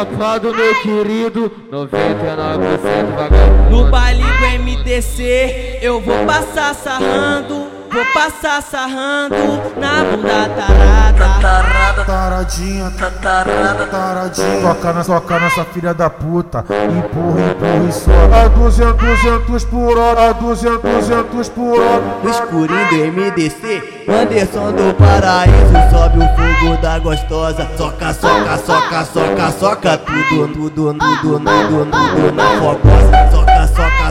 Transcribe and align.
safado, 0.00 0.54
meu 0.54 0.74
querido, 0.80 1.52
99% 1.70 1.90
vagabundo. 3.16 3.70
No 3.70 3.90
baile 3.90 4.22
do 4.22 4.62
MDC, 4.62 5.78
eu 5.82 6.00
vou 6.00 6.24
passar 6.24 6.74
sarrando. 6.74 7.59
Vou 7.92 8.04
passar 8.14 8.62
sarrando 8.62 9.34
na 9.76 10.04
bunda 10.04 10.48
tarada. 10.48 11.40
Tarada, 11.40 12.04
taradinha, 12.04 12.92
tarada, 13.20 13.86
taradinha. 13.86 14.60
Toca, 14.62 14.92
na, 14.92 15.04
toca 15.04 15.40
nessa 15.40 15.64
filha 15.64 15.92
da 15.92 16.08
puta. 16.08 16.64
Empurra, 16.70 17.50
empurra 17.50 17.88
e 17.88 17.92
sobe. 17.92 18.34
A 18.34 18.48
200, 18.48 18.96
200 18.96 19.64
por 19.64 19.98
hora. 19.98 20.30
A 20.30 20.32
200, 20.32 20.80
200 20.82 21.48
por 21.48 21.80
hora. 21.80 22.02
Escurinho 22.30 22.88
do 22.90 23.20
MDC, 23.20 24.04
Anderson 24.08 24.72
do 24.72 24.94
Paraíso. 24.94 25.90
Sobe 25.90 26.18
o 26.18 26.28
fogo 26.36 26.76
da 26.80 26.98
gostosa. 27.00 27.68
Soca, 27.76 28.14
soca, 28.14 28.56
soca, 28.58 29.04
soca, 29.04 29.50
soca. 29.50 29.98
Tudo, 29.98 30.48
tudo, 30.48 30.70
tudo, 30.70 30.70
tudo, 30.70 31.00
tudo 31.20 31.40
na 31.40 32.46
fogosa. 32.60 33.30
Soca, 33.32 33.49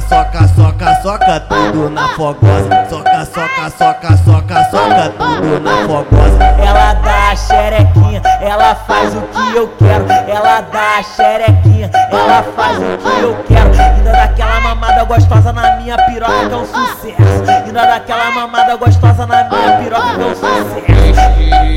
soca, 0.02 0.48
soca, 0.48 0.48
soca, 0.50 1.02
soca. 1.02 1.40
Tudo 1.42 1.90
na 1.90 2.08
fogosa. 2.10 2.88
Soca, 2.90 3.26
soca, 3.26 3.70
soca, 3.70 4.18
soca, 4.18 4.64
soca. 4.70 5.10
Tudo 5.18 5.60
na 5.60 5.78
fogosa. 5.88 6.44
Ela 6.60 6.94
dá 6.94 7.32
a 7.32 7.36
xerequinha, 7.36 8.22
ela 8.42 8.76
faz 8.76 9.16
o 9.16 9.22
que 9.22 9.58
eu 9.58 9.68
quero. 9.78 10.06
Ela 10.28 10.62
dá 10.62 11.00
a 11.00 11.04
xerequinha, 11.04 11.90
ela 12.12 12.44
faz 12.56 12.78
o 12.78 12.98
que 12.98 13.22
eu 13.22 13.36
quero. 13.48 13.70
Ainda 13.96 14.12
daquela 14.12 14.60
mamada 14.62 15.04
gostosa 15.04 15.54
na 15.54 15.76
minha 15.78 15.98
piroca 15.98 16.48
que 16.48 16.54
é 16.54 16.58
um 16.58 16.66
sucesso. 16.66 17.66
Ainda 17.66 17.86
daquela 17.86 18.32
mamada 18.32 18.76
gostosa 18.76 19.26
na 19.26 19.44
minha 19.46 19.78
piroca 19.78 20.16
que 20.16 20.22
é 20.22 20.26
um 20.26 20.36
sucesso. 20.36 20.82
Que 20.86 20.94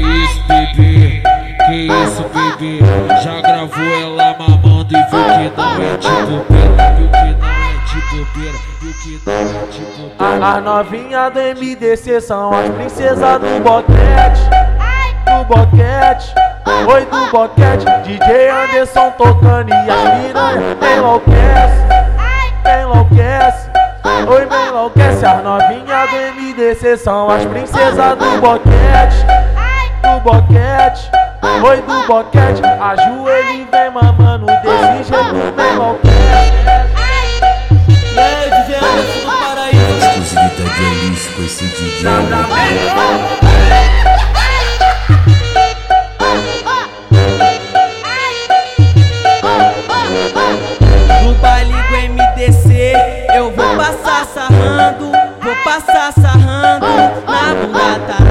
isso, 0.03 0.43
bebê? 0.49 1.23
Que 1.67 1.75
isso, 1.87 2.25
bebê? 2.35 2.81
Já 3.23 3.41
gravou 3.41 3.85
ela 3.85 4.37
mamando 4.39 4.97
e 4.97 5.03
viu 5.11 5.25
que 5.25 5.61
não 5.61 5.83
é 5.83 5.97
de 5.97 6.27
bobeira. 6.27 6.62
De 8.33 8.39
bobeira. 8.39 8.59
Viu 8.81 8.93
que. 8.95 9.21
As 10.19 10.65
novinhas 10.65 11.33
do 11.33 11.41
MDC 11.41 12.21
são 12.21 12.53
as 12.53 12.69
princesas 12.71 13.41
do 13.41 13.63
boquete. 13.63 14.43
Do 15.27 15.45
boquete. 15.45 16.35
Oi 16.89 17.05
do 17.07 17.31
boquete. 17.31 17.85
DJ 18.05 18.49
Anderson 18.49 19.11
tocando 19.13 19.71
e 19.71 19.73
as 19.73 20.11
piranha 20.17 20.77
enlouquece. 20.97 21.83
Enlouquece. 22.81 23.71
Oi, 24.29 24.47
me 24.47 24.69
enlouquece. 24.69 25.27
As 25.27 25.43
novinhas 25.43 26.11
do 26.11 26.43
MDC 26.43 26.97
são 26.97 27.31
as 27.31 27.45
princesas 27.45 28.19
do 28.19 28.41
boquete. 28.41 29.27
Do 30.03 30.21
boquete. 30.21 31.11
Oi 31.65 31.83
do 31.83 32.07
boquete. 32.07 32.63
Ajoelha 32.81 33.53
e 33.53 33.69
vem 33.71 33.91
mamando 33.91 34.47
desse 34.47 35.11
jeito. 35.11 35.73
Enlouquece. 35.73 36.12
No 51.25 51.35
baile 51.35 51.73
do 51.73 51.97
MDC, 52.13 52.95
eu 53.35 53.51
vou 53.53 53.77
passar 53.77 54.27
sarrando. 54.27 55.13
Vou 55.43 55.57
passar 55.65 56.13
sarrando 56.13 56.87
na 57.27 57.55
bunda 57.55 58.22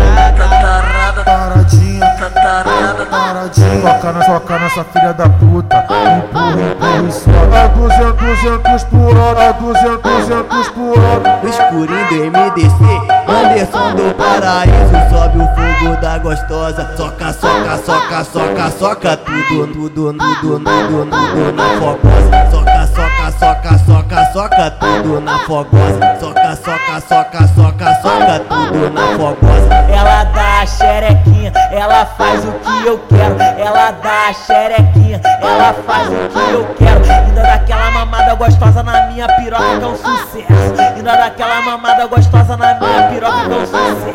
taradinha. 3.42 3.82
Toca, 3.82 4.12
na, 4.12 4.26
toca 4.26 4.60
nessa 4.60 4.84
filha 4.84 5.14
da 5.14 5.30
puta. 5.30 5.78
Empurra, 5.78 6.62
empurra 6.62 7.08
e 7.08 7.12
sobe. 7.12 7.56
A 7.56 7.68
200, 7.68 8.20
200 8.20 8.84
por 8.86 9.18
hora. 9.18 9.50
A 9.50 9.52
200, 9.54 10.02
200 10.02 10.70
por 10.70 11.00
hora. 11.00 11.42
Escurinho 11.44 12.08
do 12.10 12.26
MDC, 12.26 12.84
Anderson 13.28 13.96
do 13.96 14.16
Paraíso. 14.16 15.10
Sobe 15.10 15.40
o 15.40 15.48
fogo 15.56 16.02
da 16.02 16.18
gostosa. 16.20 16.96
Soca, 16.96 17.34
soca, 17.34 17.78
soca, 17.78 18.24
soca, 18.24 18.72
soca. 18.72 19.18
Tudo, 19.18 19.68
tudo, 19.68 19.90
tudo, 19.90 20.18
tudo, 20.42 20.60
tudo 20.60 21.52
na 21.52 21.64
fogosa. 21.80 22.52
Soca, 22.52 22.88
soca, 22.88 23.32
soca, 23.40 23.78
soca, 23.86 24.26
soca. 24.34 24.72
Tudo 24.72 25.22
na 25.22 25.40
fogosa. 25.40 26.18
Soca, 26.20 26.56
soca, 26.56 27.02
soca, 27.08 27.48
soca, 27.56 28.02
soca. 28.02 28.40
Tudo 28.40 28.90
na 28.90 29.08
fogosa. 29.18 29.74
Ela 29.92 30.24
dá 30.26 30.51
a 30.62 30.66
xerequinha, 30.66 31.52
ela 31.72 32.06
faz 32.06 32.46
o 32.46 32.52
que 32.52 32.88
eu 32.88 33.00
quero. 33.10 33.36
Ela 33.60 33.92
dá 33.92 34.28
a 34.30 34.34
xerequinha, 34.34 35.20
ela 35.42 35.74
faz 35.74 36.08
o 36.08 36.30
que 36.30 36.54
eu 36.54 36.68
quero. 36.78 37.02
Ainda 37.26 37.42
daquela 37.42 37.90
mamada 37.90 38.36
gostosa 38.36 38.84
na 38.84 39.08
minha 39.08 39.28
piroca 39.28 39.80
que 39.80 39.84
é 39.84 39.88
um 39.88 39.96
sucesso. 39.96 40.96
Ainda 40.96 41.16
daquela 41.16 41.62
mamada 41.62 42.06
gostosa 42.06 42.56
na 42.58 42.76
minha 42.76 43.04
piroca 43.10 43.40
que 43.40 43.54
é 43.54 43.56
um 43.56 43.66
sucesso. 43.66 44.14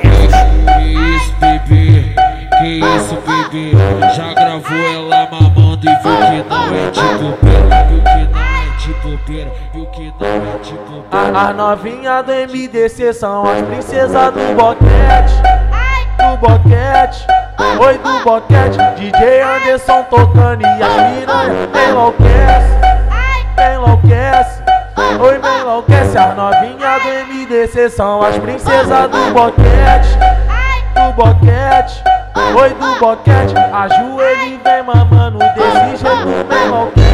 Que 0.76 0.82
isso, 0.84 1.34
bebê? 1.40 2.14
Que 2.58 2.80
isso, 2.80 3.18
bebê? 3.26 3.72
Já 4.14 4.32
gravou 4.32 4.78
ela 4.78 5.28
mamando 5.28 5.84
e 5.84 5.96
viu 5.96 6.16
que 6.16 6.48
não 6.48 6.74
é 6.76 6.90
de 6.92 7.00
bobeira. 7.18 7.86
Viu 7.88 8.02
que 8.02 8.22
não 8.32 8.40
é 8.40 8.76
de 8.78 8.92
bobeira. 9.02 9.52
Viu 9.74 9.86
que 9.86 10.14
não 10.20 10.28
é 10.28 10.58
de 10.62 10.74
bobeira. 10.74 11.48
As 11.48 11.56
novinhas 11.56 12.24
do 12.24 12.32
MDC 12.32 13.12
são 13.14 13.44
as 13.44 13.62
princesas 13.62 14.32
do 14.32 14.54
boquete 14.54 15.35
do 16.36 16.48
boquete, 16.48 17.26
oi 17.80 17.98
do 17.98 18.24
boquete. 18.24 18.78
DJ 18.96 19.42
Anderson 19.42 20.02
tocando 20.04 20.62
e 20.62 20.82
as 20.82 20.92
piranha 20.92 21.68
enlouquece, 21.88 22.70
enlouquece. 23.74 24.62
Oi, 25.18 25.38
me 25.38 25.60
enlouquece, 25.60 26.18
as 26.18 26.36
novinhas 26.36 27.02
do 27.02 27.08
MDC 27.32 27.90
são 27.90 28.22
as 28.22 28.38
princesas 28.38 29.10
do 29.10 29.32
boquete, 29.32 30.18
do 30.94 31.12
boquete. 31.12 32.02
Oi 32.54 32.70
do 32.70 33.00
boquete, 33.00 33.54
a 33.56 33.88
joelho 33.88 34.60
vem 34.62 34.82
mamando 34.82 35.38
desse 35.38 35.96
jeito, 36.02 36.26
me 36.26 36.66
enlouquece. 36.66 37.06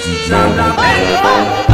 DJ. 0.00 1.69